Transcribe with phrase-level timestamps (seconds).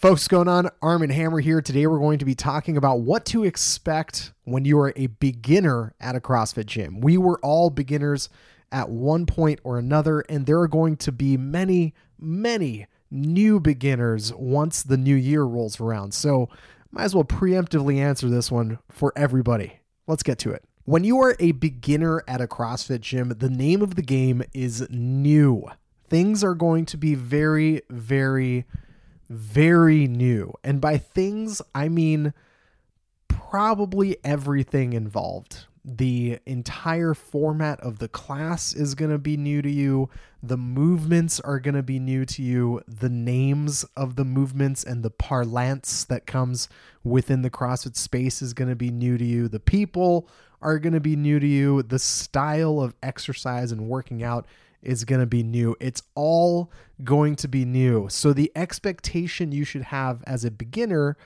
[0.00, 0.70] Folks, going on?
[0.80, 1.60] Armen Hammer here.
[1.60, 5.92] Today we're going to be talking about what to expect when you are a beginner
[6.00, 7.02] at a CrossFit gym.
[7.02, 8.30] We were all beginners
[8.72, 14.32] at one point or another, and there are going to be many, many new beginners
[14.32, 16.14] once the new year rolls around.
[16.14, 16.48] So,
[16.90, 19.80] might as well preemptively answer this one for everybody.
[20.06, 20.64] Let's get to it.
[20.86, 24.88] When you are a beginner at a CrossFit gym, the name of the game is
[24.88, 25.66] new.
[26.08, 28.64] Things are going to be very, very
[29.30, 30.52] very new.
[30.64, 32.34] And by things, I mean
[33.28, 35.66] probably everything involved.
[35.84, 40.10] The entire format of the class is going to be new to you.
[40.42, 42.82] The movements are going to be new to you.
[42.86, 46.68] The names of the movements and the parlance that comes
[47.02, 49.48] within the CrossFit space is going to be new to you.
[49.48, 50.28] The people
[50.60, 51.82] are going to be new to you.
[51.82, 54.46] The style of exercise and working out
[54.82, 55.76] is going to be new.
[55.80, 56.70] It's all
[57.04, 58.08] going to be new.
[58.08, 61.16] So the expectation you should have as a beginner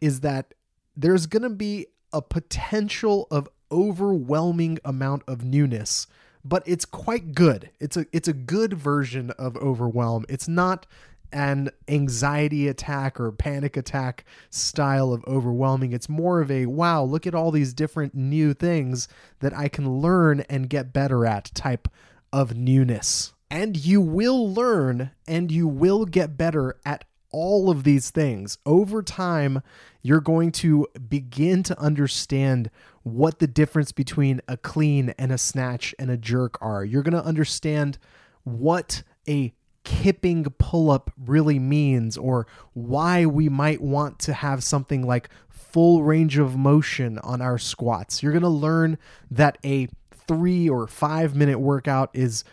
[0.00, 0.54] is that
[0.96, 6.06] there's going to be a potential of overwhelming amount of newness,
[6.44, 7.70] but it's quite good.
[7.80, 10.24] It's a it's a good version of overwhelm.
[10.28, 10.86] It's not
[11.32, 15.92] an anxiety attack or panic attack style of overwhelming.
[15.92, 19.08] It's more of a wow, look at all these different new things
[19.40, 21.88] that I can learn and get better at type
[22.34, 23.32] of newness.
[23.48, 28.58] And you will learn and you will get better at all of these things.
[28.66, 29.62] Over time,
[30.02, 32.70] you're going to begin to understand
[33.04, 36.84] what the difference between a clean and a snatch and a jerk are.
[36.84, 37.98] You're going to understand
[38.42, 45.06] what a kipping pull up really means or why we might want to have something
[45.06, 48.22] like full range of motion on our squats.
[48.22, 48.98] You're going to learn
[49.30, 49.88] that a
[50.26, 52.44] three or five minute workout is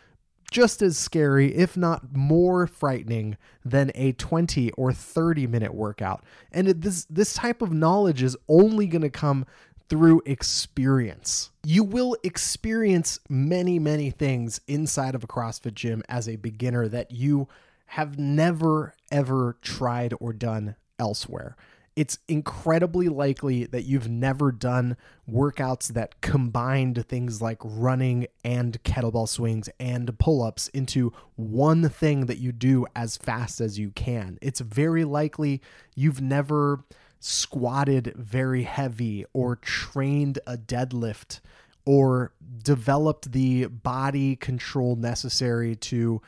[0.52, 6.24] just as scary, if not more frightening, than a 20 or 30 minute workout.
[6.52, 9.46] And this, this type of knowledge is only going to come
[9.90, 11.52] through experience.
[11.66, 17.12] You will experience many, many things inside of a CrossFit gym as a beginner that
[17.12, 17.48] you
[17.88, 21.56] have never, ever tried or done elsewhere
[21.96, 24.96] it's incredibly likely that you've never done
[25.30, 32.28] workouts that combined things like running and kettlebell swings and pull ups into one thing
[32.28, 34.38] that you do as fast as you can.
[34.42, 35.62] It's very likely
[35.96, 36.84] you've never
[37.20, 41.40] squatted very heavy or trained a deadlift
[41.86, 46.22] or developed the body control necessary to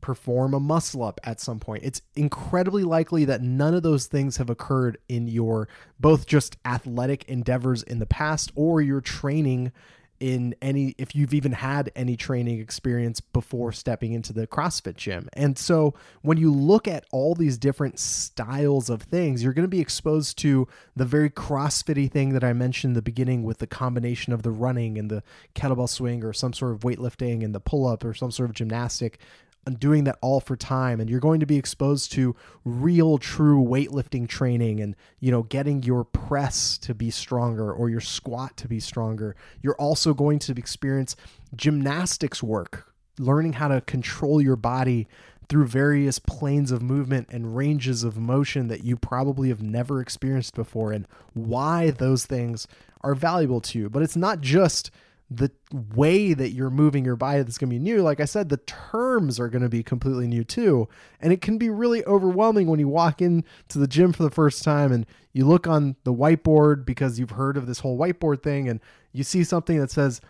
[0.00, 1.84] perform a muscle up at some point.
[1.84, 5.68] It's incredibly likely that none of those things have occurred in your
[5.98, 9.72] both just athletic endeavors in the past or your training
[10.20, 15.28] in any if you've even had any training experience before stepping into the CrossFit gym.
[15.32, 19.68] And so when you look at all these different styles of things, you're going to
[19.68, 23.66] be exposed to the very CrossFitty thing that I mentioned in the beginning with the
[23.66, 25.22] combination of the running and the
[25.54, 28.54] kettlebell swing or some sort of weightlifting and the pull up or some sort of
[28.54, 29.18] gymnastic
[29.66, 32.34] and doing that all for time and you're going to be exposed to
[32.64, 38.00] real true weightlifting training and you know getting your press to be stronger or your
[38.00, 39.36] squat to be stronger.
[39.62, 41.14] You're also going to experience
[41.54, 45.06] gymnastics work learning how to control your body
[45.48, 50.54] through various planes of movement and ranges of motion that you probably have never experienced
[50.54, 52.68] before and why those things
[53.02, 53.90] are valuable to you.
[53.90, 54.90] But it's not just
[55.30, 55.52] the
[55.94, 58.02] way that you're moving your body that's going to be new.
[58.02, 60.88] Like I said, the terms are going to be completely new too.
[61.20, 63.44] And it can be really overwhelming when you walk into
[63.78, 67.56] the gym for the first time and you look on the whiteboard because you've heard
[67.56, 68.80] of this whole whiteboard thing and
[69.12, 70.20] you see something that says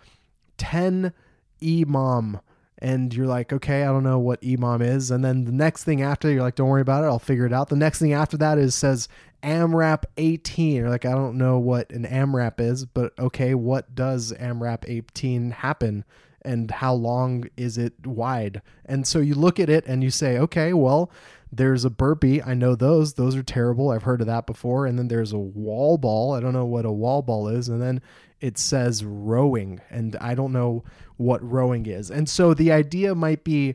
[0.58, 1.14] 10
[1.62, 2.40] EMOM
[2.80, 5.10] and you're like, okay, I don't know what EMOM is.
[5.10, 7.52] And then the next thing after, you're like, don't worry about it, I'll figure it
[7.52, 7.68] out.
[7.68, 9.08] The next thing after that is says
[9.42, 10.76] AMRAP 18.
[10.76, 15.50] You're like, I don't know what an AMRAP is, but okay, what does AMRAP 18
[15.50, 16.04] happen?
[16.42, 18.62] And how long is it wide?
[18.86, 21.10] And so you look at it and you say, okay, well,
[21.52, 22.42] there's a burpee.
[22.42, 23.14] I know those.
[23.14, 23.90] Those are terrible.
[23.90, 24.86] I've heard of that before.
[24.86, 26.32] And then there's a wall ball.
[26.32, 27.68] I don't know what a wall ball is.
[27.68, 28.00] And then
[28.40, 29.80] it says rowing.
[29.90, 30.84] And I don't know
[31.16, 32.10] what rowing is.
[32.10, 33.74] And so the idea might be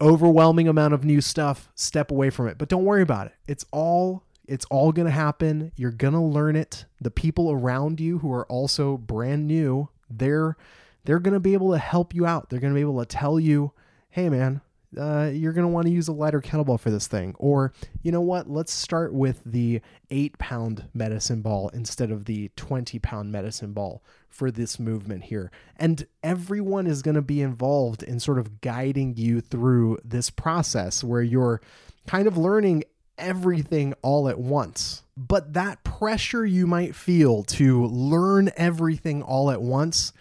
[0.00, 2.58] overwhelming amount of new stuff, step away from it.
[2.58, 3.34] But don't worry about it.
[3.46, 5.72] It's all it's all going to happen.
[5.76, 6.84] You're going to learn it.
[7.00, 10.56] The people around you who are also brand new, they're
[11.06, 12.50] they're going to be able to help you out.
[12.50, 13.72] They're going to be able to tell you,
[14.10, 14.60] "Hey man,
[14.96, 17.34] uh, you're going to want to use a lighter kettlebell for this thing.
[17.38, 17.72] Or,
[18.02, 18.48] you know what?
[18.48, 19.80] Let's start with the
[20.10, 25.50] eight pound medicine ball instead of the 20 pound medicine ball for this movement here.
[25.76, 31.04] And everyone is going to be involved in sort of guiding you through this process
[31.04, 31.60] where you're
[32.06, 32.84] kind of learning
[33.18, 35.02] everything all at once.
[35.16, 40.12] But that pressure you might feel to learn everything all at once,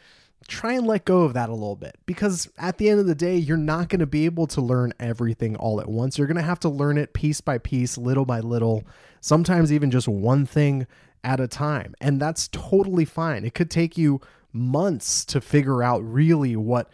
[0.48, 3.16] try and let go of that a little bit because at the end of the
[3.16, 6.18] day, you're not going to be able to learn everything all at once.
[6.18, 8.84] You're going to have to learn it piece by piece, little by little,
[9.22, 10.88] sometimes even just one thing
[11.24, 11.96] at a time.
[12.00, 13.44] And that's totally fine.
[13.46, 14.22] It could take you
[14.54, 16.90] months to figure out really what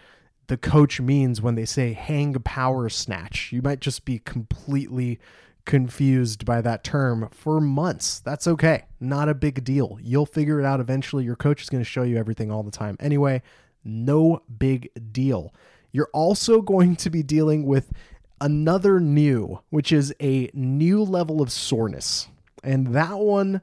[0.48, 3.52] the coach means when they say hang power snatch.
[3.52, 5.20] You might just be completely
[5.66, 8.20] confused by that term for months.
[8.20, 8.86] That's okay.
[9.00, 9.98] Not a big deal.
[10.02, 11.24] You'll figure it out eventually.
[11.24, 12.98] Your coach is going to show you everything all the time.
[13.00, 13.42] Anyway,
[13.84, 15.54] no big deal.
[15.92, 17.92] You're also going to be dealing with
[18.40, 22.28] another new, which is a new level of soreness.
[22.64, 23.62] And that one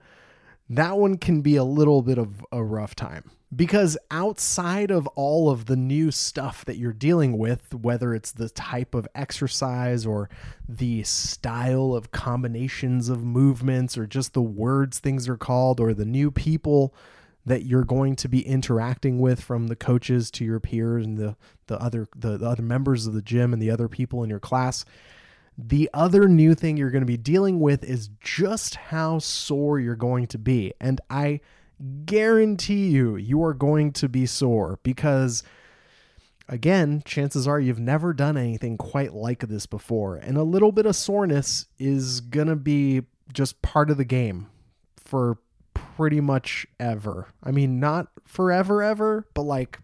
[0.70, 5.50] that one can be a little bit of a rough time because outside of all
[5.50, 10.28] of the new stuff that you're dealing with, whether it's the type of exercise or
[10.68, 16.04] the style of combinations of movements or just the words things are called or the
[16.04, 16.94] new people
[17.46, 21.34] that you're going to be interacting with from the coaches to your peers and the
[21.68, 24.40] the other the, the other members of the gym and the other people in your
[24.40, 24.84] class
[25.58, 29.96] the other new thing you're going to be dealing with is just how sore you're
[29.96, 30.72] going to be.
[30.80, 31.40] And I
[32.04, 35.42] guarantee you, you are going to be sore because,
[36.48, 40.16] again, chances are you've never done anything quite like this before.
[40.16, 43.02] And a little bit of soreness is going to be
[43.32, 44.48] just part of the game
[44.96, 45.38] for
[45.75, 47.28] pretty much ever.
[47.42, 49.81] I mean, not forever, ever, but like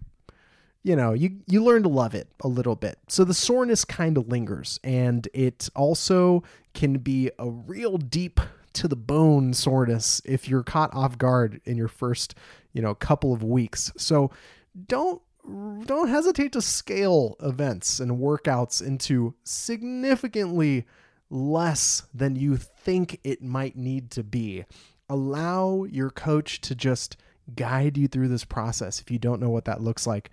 [0.84, 2.98] you know, you you learn to love it a little bit.
[3.08, 6.44] So the soreness kind of lingers and it also
[6.74, 8.38] can be a real deep
[8.74, 12.34] to the bone soreness if you're caught off guard in your first,
[12.72, 13.92] you know, couple of weeks.
[13.96, 14.30] So
[14.86, 15.20] don't
[15.84, 20.86] don't hesitate to scale events and workouts into significantly
[21.28, 24.64] less than you think it might need to be.
[25.08, 27.18] Allow your coach to just
[27.54, 30.30] guide you through this process if you don't know what that looks like.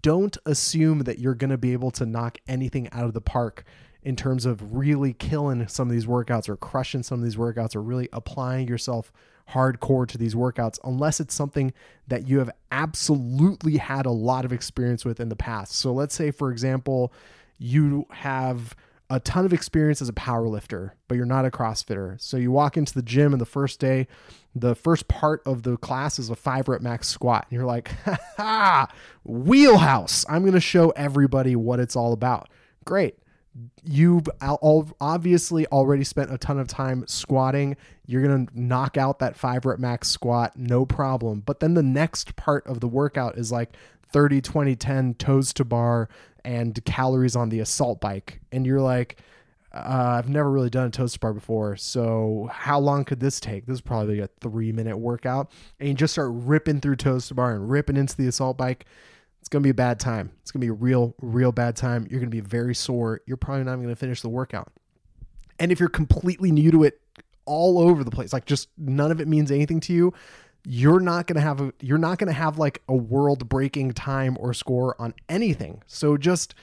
[0.00, 3.64] Don't assume that you're going to be able to knock anything out of the park
[4.02, 7.76] in terms of really killing some of these workouts or crushing some of these workouts
[7.76, 9.12] or really applying yourself
[9.50, 11.72] hardcore to these workouts unless it's something
[12.08, 15.74] that you have absolutely had a lot of experience with in the past.
[15.74, 17.12] So let's say for example,
[17.58, 18.74] you have
[19.10, 22.18] a ton of experience as a power lifter, but you're not a CrossFitter.
[22.20, 24.06] So you walk into the gym and the first day,
[24.54, 27.46] the first part of the class is a five rep max squat.
[27.50, 27.88] And you're like,
[28.36, 28.88] ha
[29.22, 30.24] wheelhouse.
[30.30, 32.48] I'm going to show everybody what it's all about.
[32.86, 33.18] Great.
[33.82, 37.76] You've obviously already spent a ton of time squatting.
[38.06, 41.40] You're going to knock out that five rep max squat, no problem.
[41.40, 43.76] But then the next part of the workout is like
[44.10, 46.08] 30, 20, 10 toes to bar
[46.44, 48.40] and calories on the assault bike.
[48.50, 49.18] And you're like,
[49.72, 51.76] uh, I've never really done a toes to bar before.
[51.76, 53.66] So how long could this take?
[53.66, 55.50] This is probably a three minute workout.
[55.80, 58.86] And you just start ripping through toes to bar and ripping into the assault bike.
[59.42, 60.30] It's going to be a bad time.
[60.40, 62.06] It's going to be a real, real bad time.
[62.08, 63.22] You're going to be very sore.
[63.26, 64.72] You're probably not even going to finish the workout.
[65.58, 67.00] And if you're completely new to it,
[67.44, 70.14] all over the place, like just none of it means anything to you,
[70.64, 73.90] you're not going to have a you're not going to have like a world breaking
[73.94, 75.82] time or score on anything.
[75.88, 76.54] So just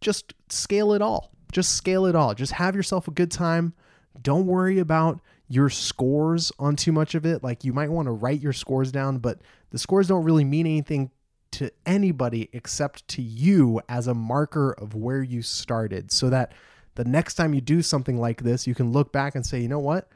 [0.00, 1.30] just scale it all.
[1.52, 2.34] Just scale it all.
[2.34, 3.72] Just have yourself a good time.
[4.20, 7.44] Don't worry about your scores on too much of it.
[7.44, 9.38] Like you might want to write your scores down, but
[9.70, 11.12] the scores don't really mean anything
[11.52, 16.52] to anybody except to you as a marker of where you started so that
[16.94, 19.68] the next time you do something like this, you can look back and say, you
[19.68, 20.08] know what?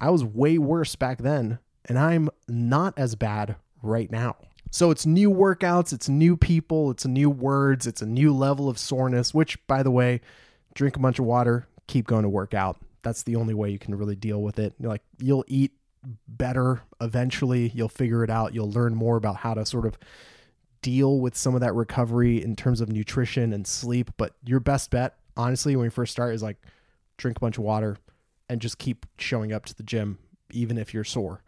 [0.00, 4.36] I was way worse back then and I'm not as bad right now.
[4.70, 8.78] So it's new workouts, it's new people, it's new words, it's a new level of
[8.78, 10.20] soreness, which, by the way,
[10.74, 12.76] drink a bunch of water, keep going to work out.
[13.02, 14.74] That's the only way you can really deal with it.
[14.78, 15.72] Like you'll eat
[16.26, 19.98] better eventually, you'll figure it out, you'll learn more about how to sort of
[20.82, 24.10] deal with some of that recovery in terms of nutrition and sleep.
[24.16, 26.56] But your best bet, honestly, when you first start, is like
[27.16, 27.96] drink a bunch of water
[28.48, 30.18] and just keep showing up to the gym,
[30.50, 31.42] even if you're sore.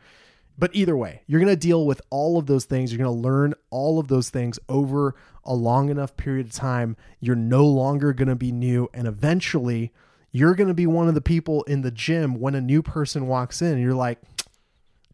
[0.59, 2.93] But either way, you're going to deal with all of those things.
[2.93, 6.97] You're going to learn all of those things over a long enough period of time.
[7.19, 8.91] You're no longer going to be new.
[8.93, 9.91] And eventually,
[10.33, 13.27] you're going to be one of the people in the gym when a new person
[13.27, 14.21] walks in you're like,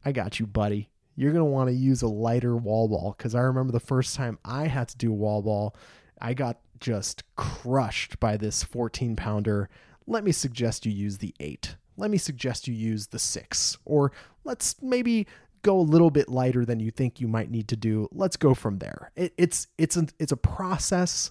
[0.07, 0.89] I got you, buddy.
[1.17, 3.15] You're going to want to use a lighter wall ball.
[3.17, 5.77] Because I remember the first time I had to do a wall ball,
[6.21, 9.69] I got just crushed by this 14 pounder.
[10.07, 13.79] Let me suggest you use the eight let me suggest you use the six.
[13.85, 14.13] Or
[14.45, 15.27] let's maybe
[15.63, 18.09] go a little bit lighter than you think you might need to do.
[18.13, 19.11] Let's go from there.
[19.17, 21.31] It, it's it's it's a process.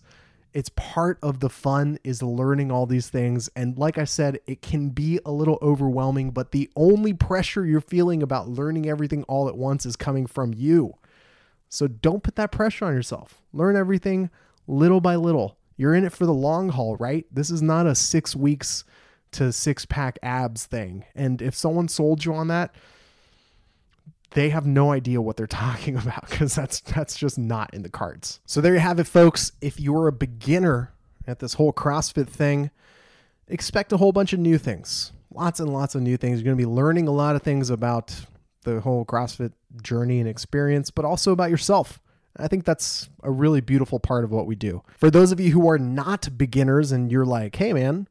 [0.55, 3.49] It's part of the fun is learning all these things.
[3.57, 7.81] And like I said, it can be a little overwhelming, but the only pressure you're
[7.81, 10.93] feeling about learning everything all at once is coming from you.
[11.67, 13.41] So don't put that pressure on yourself.
[13.51, 14.29] Learn everything
[14.65, 15.57] little by little.
[15.75, 17.25] You're in it for the long haul, right?
[17.29, 18.85] This is not a six weeks
[19.31, 21.03] to six pack abs thing.
[21.13, 22.73] And if someone sold you on that,
[24.31, 27.89] they have no idea what they're talking about because that's that's just not in the
[27.89, 28.39] cards.
[28.45, 29.51] So there you have it, folks.
[29.61, 30.93] If you're a beginner
[31.27, 32.69] at this whole CrossFit thing,
[33.47, 35.11] expect a whole bunch of new things.
[35.33, 36.39] Lots and lots of new things.
[36.39, 38.15] You're going to be learning a lot of things about
[38.63, 42.01] the whole CrossFit journey and experience, but also about yourself.
[42.37, 44.83] I think that's a really beautiful part of what we do.
[44.97, 48.07] For those of you who are not beginners and you're like, hey man,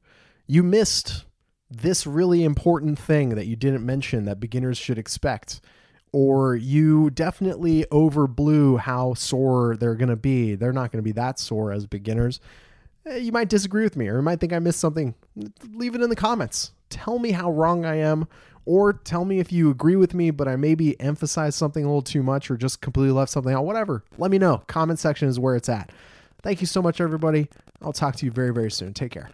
[0.47, 1.25] you missed
[1.71, 5.61] this really important thing that you didn't mention that beginners should expect
[6.15, 10.55] or you definitely overblew how sore they're going to be.
[10.55, 12.39] They're not going to be that sore as beginners.
[13.05, 15.17] Eh, you might disagree with me or you might think I missed something.
[15.73, 16.71] Leave it in the comments.
[16.89, 18.29] Tell me how wrong I am
[18.65, 22.01] or tell me if you agree with me, but I maybe emphasized something a little
[22.01, 23.65] too much or just completely left something out.
[23.65, 24.05] Whatever.
[24.17, 24.59] Let me know.
[24.69, 25.91] Comment section is where it's at.
[26.45, 27.49] Thank you so much, everybody.
[27.83, 28.95] I'll talk to you very, very soon.
[28.95, 29.31] Take care.